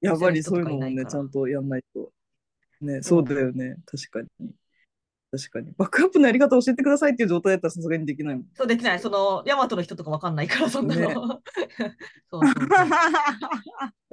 [0.00, 2.12] やっぱりそういうのもね、ちゃんとやんないと。
[2.80, 3.76] ね、そそううだよね。
[3.86, 4.54] 確かに。
[5.30, 5.72] 確かに。
[5.78, 8.46] バックアップのやり方教えてくださいっていう状態だったらさすがにできないもん。
[8.54, 8.98] そうできない。
[8.98, 11.08] その、ヤマトの人とかわかんないから、そんなの。
[11.08, 12.60] ね そうそうそ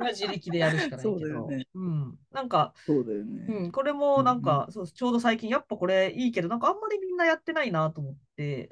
[0.03, 0.05] う。
[0.13, 1.33] 自力でやるしかないけそうだど。
[1.33, 2.19] よねうん。
[2.31, 3.45] なんか、そうだよね。
[3.49, 8.69] うん、これもなんか、そうちょうど最近、やっぱこれいいけど、なんかあんまりみんなやってないなと思って、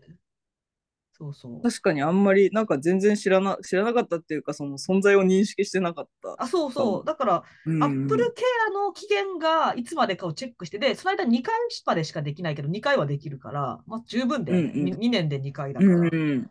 [1.18, 1.62] そうそう。
[1.62, 6.36] 確かにあんまりなんか全然知らな知らなかったっていうかその存在を認識してなかった。
[6.38, 7.06] あ、そうそう。
[7.06, 14.72] だから、うんアップルケアの期限がいつまでかをチェックして、で、その間2回までしかできないけど、2回はできるから、まあ、十分だよね。
[14.76, 16.00] うんうん 2, 年で2回だうから。
[16.10, 16.48] んうん。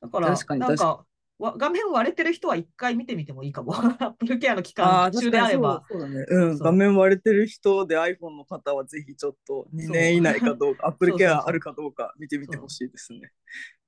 [0.00, 1.06] だから、確かになんか、わ
[1.40, 3.74] 画面割れてる人は1回見てみてもいいかも。
[3.74, 5.84] アップルケアの期間中であれば。
[5.90, 6.24] そうだね。
[6.28, 6.58] うん。
[6.58, 13.18] そう画面割れてる人で iPhone の方はぜひちょっと2年以内かどうか、Apple ケアあるかどうか見てみてほしいですね。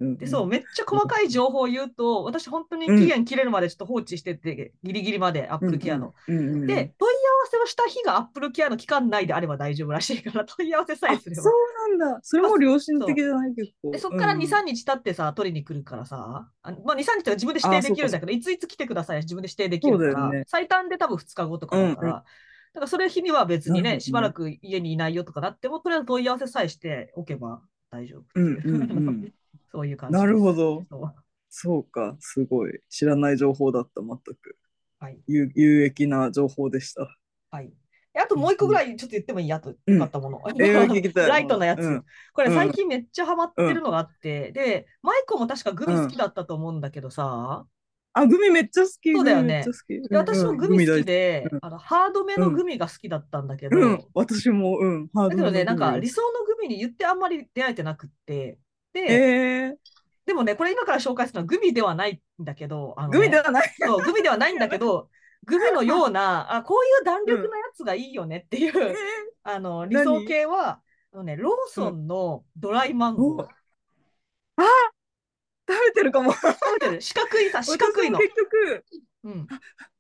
[0.01, 6.15] うんで、そう、めっちゃ細かい情報を言うと、私本当に期限切れるまでちょっと放置してて、ギリギリまでアップルケアの。。
[6.27, 6.93] うんうんうん、で、問い合わ
[7.51, 11.43] せをした日がアップルケアの期間内であれば大丈夫らしいから、問い合わせさえすれば。
[11.43, 11.53] そう
[11.99, 12.21] なんだ。
[12.23, 13.55] それも良心的じゃない？
[13.55, 13.91] 結構。
[13.91, 22.23] でそこから2、うん3日経ってさ、取りに来るからさ、あまあ、2、3日は自分で指定できるんだけど、いついつ来てください、自分で指定できるから、ね最短で多分2日後とかだから、うんうん
[22.75, 28.23] だからそれ日には別にね、しばらく家にいないよとかなっても、とりあえず問い合わせさえしておけば大丈夫。
[28.35, 29.33] うんうんうん
[29.71, 30.17] そういう感じ。
[30.17, 30.83] なるほど。
[30.89, 31.15] そう
[31.51, 32.81] そうか、すごい。
[32.89, 34.57] 知らない情報だった、全く。
[34.99, 35.19] はい。
[35.27, 37.15] 有有益な情報でした。
[37.51, 37.71] はい。
[38.35, 39.49] ともう一個ぐらいちょっと言ってもいい？
[39.49, 39.95] やと、うん。
[39.95, 40.43] よかったもの。
[41.15, 41.81] ライトなやつ。
[41.81, 42.05] うん。
[42.33, 47.65] これうん最近めっちゃハマってるのがあって、で、マイコも確かグミ好きだったと思うんだけどさ、
[48.15, 49.13] あ、グミめっちゃ好き。
[49.15, 49.65] そうだよね。
[50.11, 51.05] 私もグミ好きで。
[51.05, 51.59] で、うん。
[51.63, 55.09] あのハードめのグミが好きだったんだけど、うん、私も、うん。
[55.15, 58.59] ハードだけどね、なんか理リ想のグミに言ってあんまり出会えてなくって、
[58.93, 59.75] で、えー、
[60.27, 63.19] でもね、これ今から紹介するのはグミではないんだけど、あのね。
[63.19, 63.75] グミではない。
[63.81, 65.09] そうグミではないんだけど、
[65.45, 68.97] グミのような、 あこういう弾力なやつがいいよねっていう、えー
[69.45, 70.81] あの理想系は、
[71.13, 73.43] あのね、ローソンのドライマンゴー。
[73.43, 73.49] お
[75.69, 76.33] 食べてるかも。
[76.33, 76.47] 食
[76.79, 78.19] べてる四角いさ、四角いの。
[78.19, 78.85] 結局、
[79.25, 79.47] うん、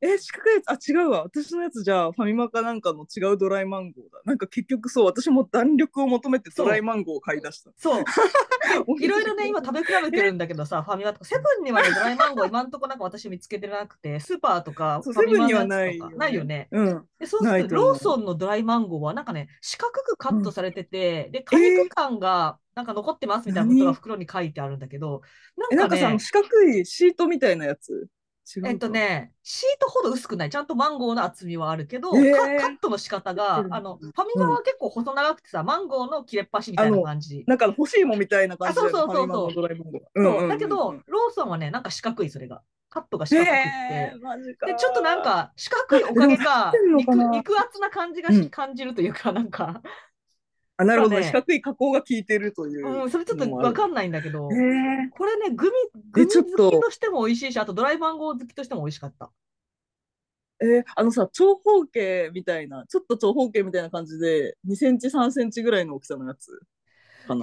[0.00, 1.22] え、四角いやつ、あ、違うわ。
[1.22, 4.20] 私のやつじゃあ、ファミマかなんかの違うドライマンゴーだ。
[4.24, 7.70] なんか結局そう、私も弾力を求めてドライマンゴーを買い出した。
[7.76, 8.04] そう。
[8.98, 16.68] いろいろね、今食べ比べてるんだけどさ、ファミマとか、セブンにはね、ドライマンゴー今んとこなんか私見つけてなくて、スーパーとか、ファミマのセブンにはないよねないよね。
[16.72, 17.08] うん。
[17.18, 23.94] でそうすると、ローソンのドライマンゴーはなんかね、四角くカットされてて、で、果肉感がなんか残ってますみたいなことが何？
[23.94, 25.22] 袋に書いてあるんだけど、
[25.70, 28.08] え、なかねなんんかさ、四角いシートみたいなやつ？
[28.64, 28.88] えっと。
[28.88, 30.50] ね、シートほど薄くない。
[30.50, 37.44] ちゃんとマンゴーの厚みはあるけど、えーカカットの仕方が、うんあの、ファミマは結構細長くてさ、マンゴーの切れっ端みたいな感じ。
[37.46, 39.52] なんか欲しいもんみたいな感じで、あそうそうそうそう。
[39.52, 39.60] そ
[40.14, 42.62] う、んんんだけど、ローソンはね、なんか四角い、それが。
[42.90, 43.58] カットが四角くって。
[43.58, 44.66] へー。
[44.66, 46.72] で、ちょっとなん、か、四角いおかげか
[47.30, 49.80] 肉、厚な感じがしうん感じるというか、なんか、
[50.82, 54.54] あ、あ、なるほど、ね四角い加工が効いてるといううん、それちょっとのもあるわかんないんだけど、こ
[55.26, 55.70] れね、グミ、
[56.10, 59.30] グミ好きとしても美味しいし、あとドライマンゴー好きとしても美味しかった。
[60.60, 66.60] えーあのさ、長方形みたいな、ちょっと長方形みたいな感じで、2センチ、3センチぐらいの大きさのやつ。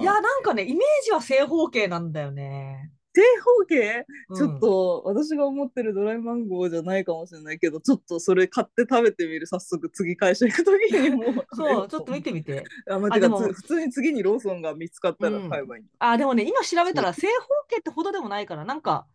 [0.00, 2.90] いや、なんかね、イメージは正方形なんだよね。
[3.12, 11.46] 正方形、うんちょっと私が思ってるドライマンゴーじゃないかもしれないけど、ちょっとそれ買って食べてみる、早速次会社行くときにもう。
[11.52, 12.64] そう、ちょっと見てみて。
[12.88, 15.92] あ、まあ、でもつ普通に次にローソンが見つかったら買えばいいんだ。
[15.98, 17.32] あ、でもね、今調べたら正方
[17.68, 19.06] 形ってほどでもないから、なんか、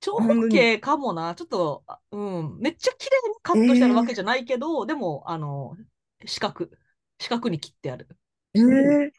[0.00, 1.34] 長方形かもな。
[1.34, 5.76] ちょっと、あうん、めっちゃ綺麗にカットしてあるわけじゃないけど、でも、あの、
[6.26, 6.68] 四角、
[7.18, 8.08] 四角に切ってある。
[8.54, 9.10] えー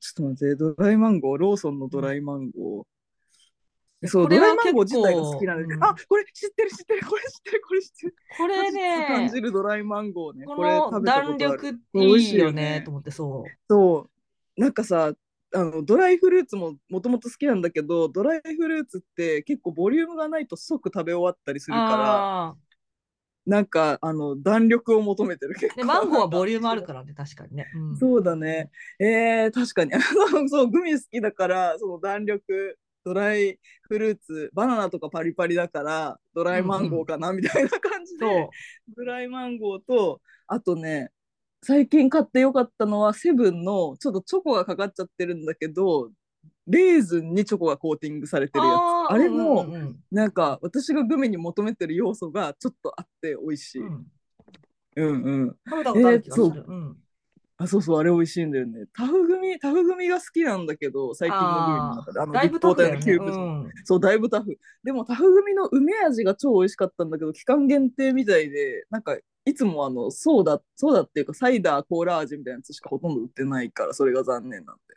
[0.00, 2.93] ちょっと待って、ドライマンゴー、ローソンのドライマンゴー。
[4.06, 8.16] そう、ドライマンゴー自体が好きなんですけど、結構あ、これ知ってる知ってる、これ知ってる、これ知ってる。
[8.38, 10.46] これ果実感ねじ、るドライマンゴーね。
[10.46, 11.62] ここれ食のべたことある。
[11.62, 13.50] 弾力美味いいよしいよねね、と思って、そう。
[13.68, 14.10] そ
[14.56, 14.60] う。
[14.60, 15.12] なんかさ、
[15.56, 22.56] あのドライフルーツももともと好きなんだけど、ドライフルーツって結構ボリュームがないと即食べ終わったりするから、あ
[23.46, 25.70] なんかあの弾力を求めてる結あ。
[25.70, 25.76] 構。
[25.76, 27.66] で、マンゴーはボリュームあるからね、確かにね。
[27.74, 28.70] うんそうだね。
[28.98, 29.92] えー、確かに。
[30.48, 38.94] そう、グミ好きだから、その弾力、ドライフルーツ、バナナとかパリパリだから、ドライマンゴーかな、みたいな感じで、そう。
[38.96, 41.10] ドライマンゴーと、あとね、
[41.62, 46.10] 最近買ってよかったのは、セブンの、ちょっとチョコがかかっちゃってるんだけど、
[46.66, 49.12] レーズンにチョコがコーティングされてるやつ。
[49.12, 53.82] あれも、うんうんうんなんか、私がグミに求めてる要素がちょっとあって美味しい。
[53.82, 54.04] う
[54.96, 55.56] うんんうん。
[55.68, 56.64] 食べたことある気がすえーる。
[56.68, 57.03] うん
[57.56, 58.86] あ、そうそう、あれ美味しいんだよね。
[58.92, 62.20] タフグミ、タフグミが好きなんだけど、最近のグミの中で。
[62.20, 62.98] あの、だいぶタフね。
[63.14, 64.58] うんそう、だいぶタフ。
[64.82, 74.96] でも、タフグミの梅味が超美味しかったんだけど、期間限定みたいで、なんか、いつもあの、ソーダ、ソーダっていうか、サイダー、コーラ味みたいなやつしかほとんど売ってないから、それが残念なんで。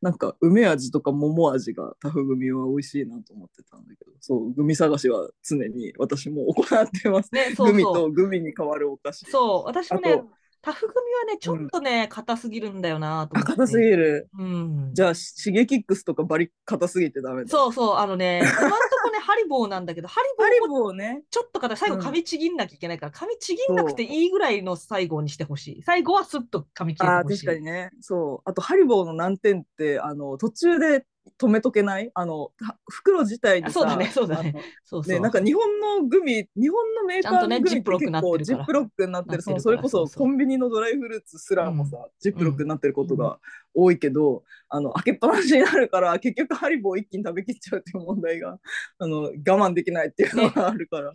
[0.00, 7.32] なんか、梅味とか桃味がタフグミは美味しいなと思ってたんだけど、そう、グミ探しは常に私も行ってます。
[7.32, 7.84] ね、そうグミ。
[7.84, 9.30] とグミに変わるお菓子。
[9.30, 10.20] そう、私もね
[10.62, 13.52] タフグミはね、ちょっとね、硬すぎるんだよなとあ、思って。
[13.52, 14.28] 硬すぎる。
[14.38, 14.90] うん。
[14.94, 17.50] じゃあ、シゲキックスとかバリ硬すぎてダメだ。
[17.50, 21.24] そうそう、あのね、 今んとこね、ハリボーなんだけど、ハリボーね。
[21.30, 25.82] ちょっと硬い、最後うん噛みちぎんなきゃいけないから、噛みちぎんなくていいぐらいの最後にしてほしい。
[25.82, 27.46] 最後はスッと噛み切れああ、てほしい。
[27.46, 27.90] 確かにね。
[28.00, 28.48] そう。
[28.48, 31.04] あと、ハリボーの難点って、あの、途中で
[31.38, 32.10] 止めとけない？
[32.14, 34.54] あの、た袋自体にそうだねそうだね。
[34.84, 35.14] そうそう。
[35.14, 38.38] ね、なんか日本のグミ、日本のメーカーのグミってジップロックになってるから。
[38.38, 42.10] 結構ジップロックになってる、そのそれこそコンビニのドライフルーツすらもさ、うん。
[42.18, 43.38] ジップロックになってることが
[43.74, 48.58] 多いけど、あの、開けっぱなしになるから、結局ハリボー一気に食べきっちゃうっていう問題が、
[48.98, 51.14] あの、我慢できないっていうのがあるから、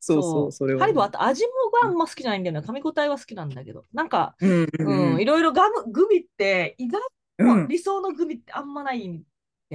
[0.00, 0.80] そうそう、それは。
[0.80, 1.50] ハリボー、あと味も
[1.82, 2.66] あんま好きじゃないんだよね。
[2.66, 3.84] 噛み応えは好きなんだけど。
[3.92, 5.16] なんか、うんううん。
[5.16, 7.02] ん、いろいろガム、グミって、意外
[7.40, 7.66] うん。
[7.66, 9.24] と理想のグミってあんまない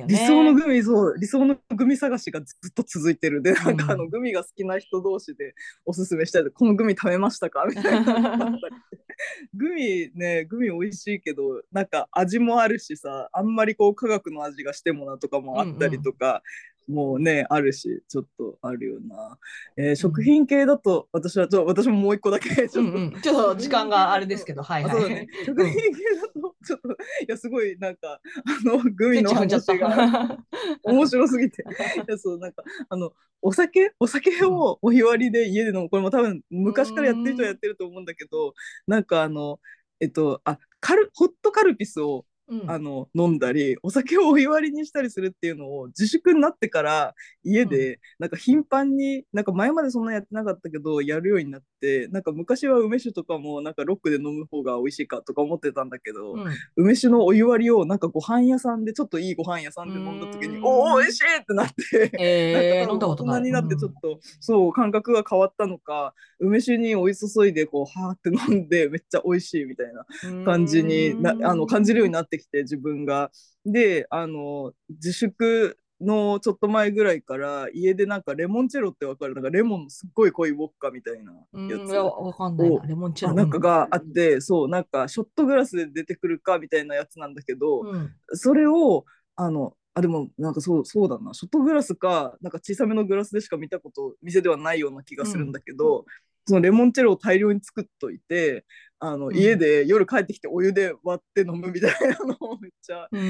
[0.02, 0.06] ね。
[0.08, 3.42] 理想のグミ、そう、理想のグミ探しがずっと続いてる。
[3.42, 5.54] で、なんうんかあの、グミが好きな人同士で
[5.86, 7.66] おすすめしたり、このグミ食べましたか？
[7.68, 8.58] みたいな。
[9.54, 16.42] グミね、グミ美味しいけど、なんか味もあるしさ、あんまりこう科学の味がしてもなとかもあったりとか、
[16.88, 19.38] もうね、あるし、ちょっとあるよな。
[19.78, 25.10] えー食品系だと、私はちょ、私ももう一個だけ、ちょっと、うんうん、ちょっと時間があれですけど、はいはい。
[25.10, 25.28] ね。
[25.46, 25.80] 食品系
[26.16, 26.94] だと、ちょっと、い
[27.28, 29.90] や、すごい、なんか、あの、グミの話が。
[29.90, 30.38] た。
[30.84, 31.64] 面白すぎて。
[31.64, 31.66] い
[32.12, 33.92] やそうなんかあのお酒？
[34.00, 38.54] お酒をお日割りで家で飲むこれも多分昔からやってる人はやってると思うんだけど
[38.88, 39.60] なんかあの
[40.00, 42.26] えっとあカルホットカルピスを
[42.62, 42.72] うん。
[42.72, 56.46] あの飲んだりお酒をお日割りにしたりするっていうのを自粛になってから家でなんか頻繁になんか前までそんなやってなかったけどやるようになってなんか昔は梅酒とかもなんかロックで飲む方が美味しいかとか思ってたんだけど、うん。
[56.76, 62.12] 梅酒のお湯割りをなんかご飯屋さんでちょっといいご飯屋さんで飲んだ時におお美味しいってなって。
[62.20, 63.14] えー、なんか。
[63.14, 73.32] 大人になってちょっと、そう感覚が変わったのか梅酒にお湯注いでこうはーって飲んでめっちゃ美味しいみたいなうん感じになあの感じるようになってきて自分が。
[73.66, 79.36] であの自粛のちょっと前ぐらいから家でなんかレモンチェロってわかる？
[79.36, 83.34] なんかレモンのすっごい濃いウォッカみたいなうん、やいや、わかんないレモンチェロ。
[83.34, 89.06] なんかがあってそうなんかショットグラスで出てくるかみたいなやつなんだけど、うん、それを
[89.38, 91.34] あのあでもなんかそうそうだな。
[91.34, 96.04] ショットグラスかなんか小さめのグラスでしか見たこと店ではないような気がするんだけど、
[96.46, 98.66] そのレモンチェロを大量に作っといて
[99.06, 99.36] あの、うん。
[99.36, 103.24] 家で夜帰ってきてお湯で割って飲むみたいなのをめっちゃやってて。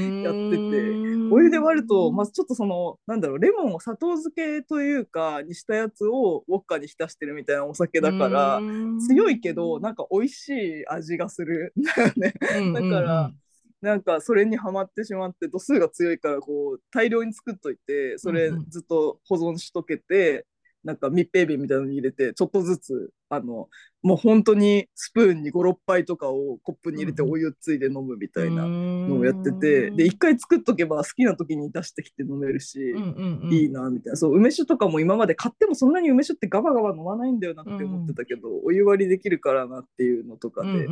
[1.31, 8.61] お湯で割ると、まずちょっとその、なんだろう、レモンを砂糖漬けというか、にしたやつをウォッカに浸してるみたいなお酒だから、
[9.07, 12.33] 強いけど、なんか美味しい味がするんだよね。
[12.73, 13.31] だから、
[13.81, 20.45] なんかそれにはまってしまって度数が強いからこう大量に作っといてそれずっと保存しとけて、
[20.85, 23.67] なんか密閉瓶みたいなのに入れてちょっとずつあの
[24.03, 27.33] もう本当にスプーンに56杯とかをコップに入れてうんうん。
[27.35, 32.93] お湯ついで飲むみたいなののをやってて、で一回作っとけば好きな時に出してきて飲めるし、
[33.49, 34.17] いいなみたいな。
[34.17, 40.87] そう梅酒とかも今まで買ってもそんなに梅酒ってガバガバ飲まないんだよなって思ってたけど、お湯割りできるからなっていうのとかで。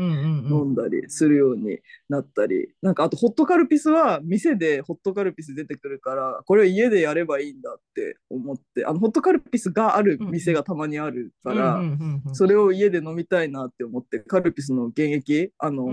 [0.52, 11.82] 飲んだりするようになったり、なんかあとホットカルピスは店でホットカルピス出てくるからこれを家でやればいいんだって思ってあのホットカルピスがある店がたまにあるから、
[12.34, 15.86] それを家で飲みたいなって思ってカルピスの原液あの、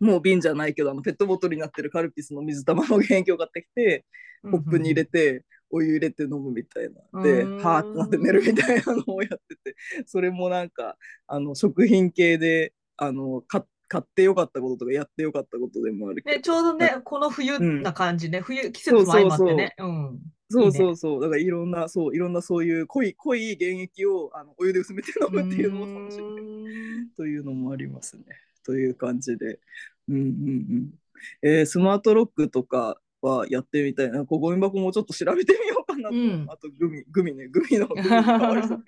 [0.00, 4.04] もう瓶じゃないけどあのペットボトルになってるカルピスの水玉の原液を買ってきて
[4.42, 7.22] コップに入れて、お湯入れて飲むみたいな。
[7.22, 10.96] ではーってなって寝るみたいなのをやっててそれもなんか
[11.26, 19.74] あの食品系であの買買ってよかったこととかやってよかったことでもあるけど、ね、ちょうどね、この冬な感じね、うん、冬季節も相まってね。
[19.76, 20.20] そうそうそう、
[20.50, 26.42] だからいろんな、そう、いろんなそういう濃い、濃い原液をあのお湯で薄めて飲むっていうのも楽しんで
[27.16, 28.24] というのもありますね。
[28.64, 29.60] という感じで。
[30.08, 30.90] うんうんうん。
[31.42, 34.24] えー、スマートロックとかはやってみたいな。
[34.24, 36.14] こうゴミ箱もちょっと調べてみようかなと。
[36.14, 38.84] うん、あとグミ、グミね、グミの グミに変わる食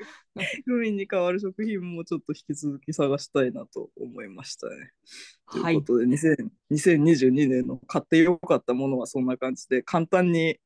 [0.66, 4.92] グミに変わる食品もちょっと引き続き探したいなと思いましたね。
[5.46, 6.36] はい、ということで、
[6.72, 10.58] 2022年の買ってよかったものはそんな感じで、簡単に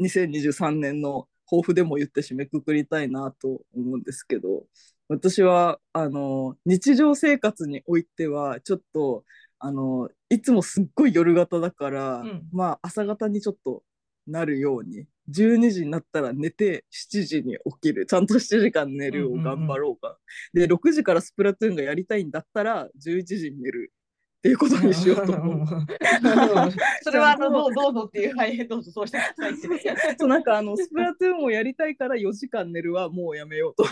[0.00, 4.64] 2023年の抱負でも言って締めくくりたいなと思うんですけど、
[5.08, 9.24] 私はあの日常生活においてはちょっと
[9.58, 13.82] あのいつもすっごい夜型だから、うん、まあ朝方にちょっと
[14.26, 18.06] なるように12時になったら寝て7時に起きる。
[18.06, 20.18] ちゃんと7時間寝るを頑張ろうか、
[20.52, 23.92] で6時からスプラトゥーンがやりたいんだったら11時に寝る
[24.38, 25.66] っていうことにしようと思う。
[27.02, 30.16] それはあのどうどうぞっていう、はい、どうぞそうしてくださいって。
[30.18, 33.84] そ うなんかあのスプラトゥーンをやりたいから4時間寝るはもうやめようと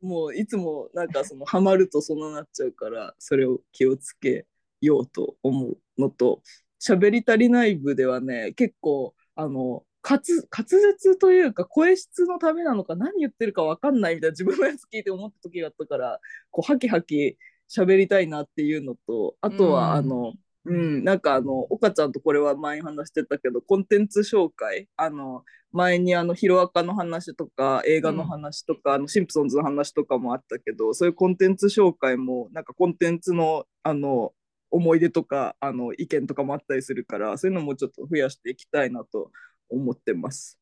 [0.00, 4.46] もういつもなんかそのハマるとそんななっちゃうからそれを気をつけ
[4.80, 6.42] ようと思うのと
[6.80, 17.38] 喋り足りない部ではね結構あの滑滑舌というか声質のためなのか何言ってるか分かんないみたいな自分のやつ聞いて思った時があったからこうハキハキ
[17.70, 20.32] 喋りたいなっていうのとあとは、うん、あの
[20.66, 34.32] うんなんかあの岡ちゃんとこれは前に話してたけどコンテンツ紹介あの前にあのヒロアカの話とか映画の話とか、うん、あのシンプソンズの話とかもあったけどそういうコンテンツ紹介もなんかコンテンツのあの
[34.70, 39.30] 思い出とかあの意見とかもあったりするからそういうのもちょっと増やしていきたいなと
[39.68, 40.58] 思ってます。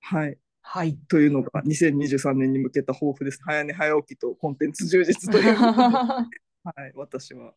[0.00, 0.38] はい
[0.68, 0.96] はい。
[1.08, 3.38] というのが2023年に向けた抱負です。
[3.44, 5.56] 早寝早起きとコンテンツ充実という。
[6.74, 7.52] はい、私は。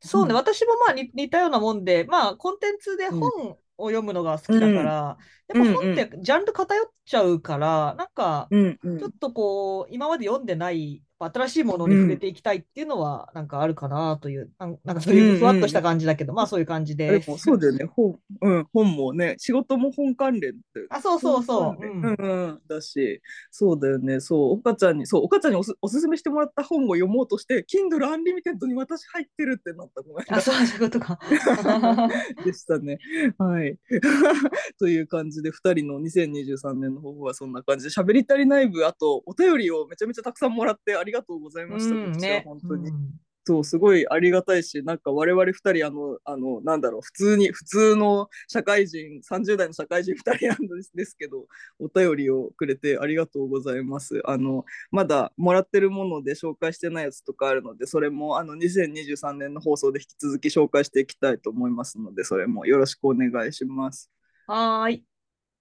[0.00, 5.18] そうね、うん、私もまあ似たようなもんで、まあコンテンツで本を読むのが好きだから、
[5.54, 17.22] うん、やっぱ本ってジャンル偏っちゃうから、なんかちょっとこう、今まで読んでない新しいものに触れていきたいっていうのはなんかあるかなという、なんかそういうふわっとした感じだけど、まあそういう感じで。
[17.22, 20.60] そうだよね、本,、うん、本もね、仕事も本関連って。
[20.90, 21.84] あ、そうそうそう。
[21.84, 31.18] うん、うん、だし、そうだよね、そう、岡ちゃんに、そう、岡ちゃんにおすおすすめしてもらった本を読もうとして、Kindle Unlimited に私入ってるってなった、こあ、そういうことか。
[32.44, 32.98] でしたね。
[33.38, 33.78] はい。
[34.78, 41.94] という感じで、2人の2023年の抱負はそんな感じで、喋り足りない部、あと、お便りをめちゃめちゃたくさんもらってありがとうございました。
[41.94, 42.90] うん、ね、本当に。
[42.90, 51.46] うんそう、すごいありがたいし、なんか我々二人、あの、あの、なんだろう、普通に、普通の社会人、30代の社会人二人なんですですけど、
[51.78, 54.22] お便りをくれてありがとうございます。
[54.24, 64.10] あの、まだもらってるもので紹介してないやつとかあるので、それも、あの、2023年の放送で引き続き紹介していきたいと思いますので、それもよろしくお願いします。
[64.46, 65.04] はい。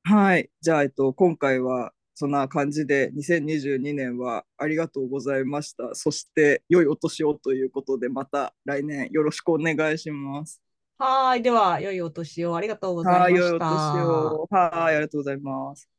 [0.03, 0.49] はい。
[0.61, 5.95] じゃあ、えっと、今回は、そんな感じで2022年はありがとうございました。
[5.95, 10.61] そして良いお年をということでまた来年よろしくお願いします。
[10.97, 11.41] はい。
[11.41, 13.25] では良いお年をありがとうございました。
[13.25, 13.35] はい。
[13.35, 13.69] 良いお年
[14.05, 14.47] を。
[14.49, 14.95] はい。
[14.95, 15.89] ありがとうございます。